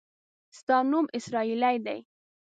[0.57, 1.99] ستا نوم اسراییلي دی.